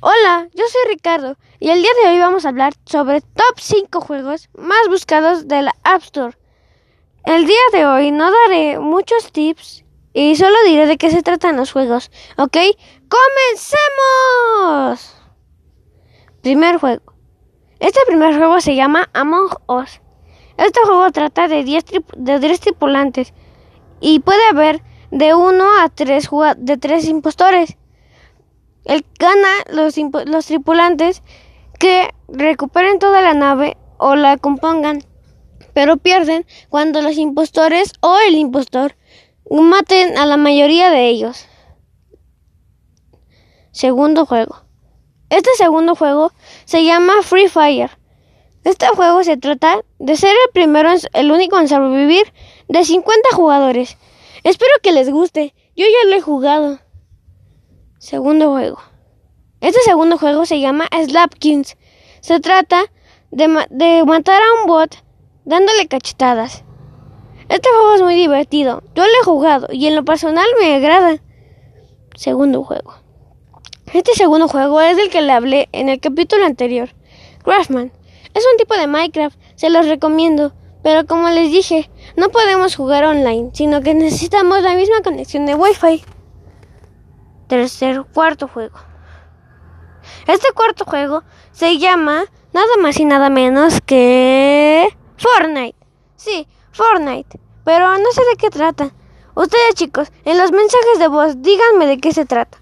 [0.00, 4.00] Hola, yo soy Ricardo y el día de hoy vamos a hablar sobre top 5
[4.00, 6.38] juegos más buscados de la App Store.
[7.24, 11.56] El día de hoy no daré muchos tips y solo diré de qué se tratan
[11.56, 12.56] los juegos, ¿ok?
[14.60, 15.16] ¡Comencemos!
[16.42, 17.14] Primer juego.
[17.80, 20.00] Este primer juego se llama Among Us.
[20.58, 21.84] Este juego trata de 10
[22.16, 23.34] de tripulantes
[24.00, 24.80] y puede haber
[25.10, 27.76] de 1 a 3 de 3 impostores.
[28.88, 29.94] El gana los,
[30.26, 31.22] los tripulantes
[31.78, 35.04] que recuperen toda la nave o la compongan,
[35.74, 38.96] pero pierden cuando los impostores o el impostor
[39.50, 41.46] maten a la mayoría de ellos.
[43.72, 44.62] Segundo juego.
[45.28, 46.32] Este segundo juego
[46.64, 47.90] se llama Free Fire.
[48.64, 52.32] Este juego se trata de ser el primero, el único en sobrevivir
[52.68, 53.98] de 50 jugadores.
[54.44, 55.54] Espero que les guste.
[55.76, 56.80] Yo ya lo he jugado.
[58.08, 58.78] Segundo juego.
[59.60, 61.76] Este segundo juego se llama Slapkins.
[62.20, 62.84] Se trata
[63.30, 64.96] de, matar a un bot
[65.44, 66.64] dándole cachetadas.
[67.50, 68.82] Este juego es muy divertido.
[68.94, 71.18] Yo lo he jugado y en lo personal me agrada.
[72.16, 72.94] Segundo juego.
[73.92, 76.88] Este segundo juego es del que le hablé en el capítulo anterior.
[77.44, 77.92] Craftman.
[78.32, 79.38] Es un tipo de Minecraft.
[79.54, 80.54] Se los recomiendo.
[80.82, 85.54] Pero como les dije, no podemos jugar online, sino que necesitamos la misma conexión de
[85.54, 86.02] Wi-Fi.
[87.48, 88.78] Tercer, cuarto juego.
[90.26, 95.76] Este cuarto juego se llama nada más y nada menos que Fortnite.
[96.16, 97.40] Sí, Fortnite.
[97.64, 98.90] Pero no sé de qué trata.
[99.34, 102.58] Ustedes chicos, en los mensajes de voz díganme de qué se trata.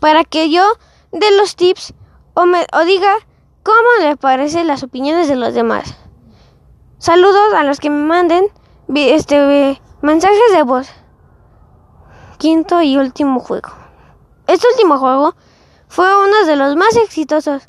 [0.00, 0.64] Para que yo
[1.12, 1.94] dé los tips
[2.34, 3.14] o, me, o diga
[3.62, 5.96] cómo les parecen las opiniones de los demás.
[6.98, 8.48] Saludos a los que me manden
[8.94, 10.88] este, mensajes de voz.
[12.38, 13.85] Quinto y último juego.
[14.46, 15.34] Este último juego
[15.88, 17.62] fue uno de los más exitosos.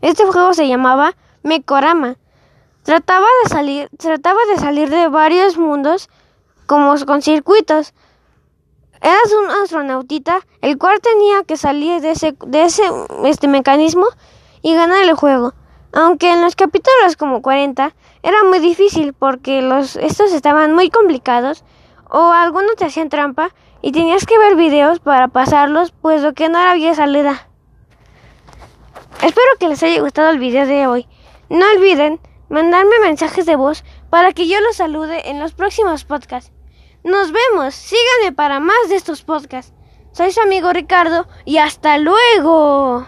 [0.00, 2.16] Este juego se llamaba Mekorama.
[2.82, 6.08] Trataba de salir, trataba de salir de varios mundos
[6.66, 7.94] como con circuitos.
[9.02, 12.82] Eras un astronautita el cual tenía que salir de ese, de ese
[13.24, 14.06] este mecanismo
[14.62, 15.52] y ganar el juego.
[15.92, 21.64] Aunque en los capítulos como 40 era muy difícil porque los estos estaban muy complicados
[22.10, 23.50] o algunos te hacían trampa
[23.82, 27.48] y tenías que ver videos para pasarlos, pues lo que no había salida.
[29.22, 31.06] Espero que les haya gustado el video de hoy.
[31.48, 36.52] No olviden mandarme mensajes de voz para que yo los salude en los próximos podcasts.
[37.02, 39.72] Nos vemos, síganme para más de estos podcasts.
[40.12, 43.04] Soy su amigo Ricardo y hasta luego.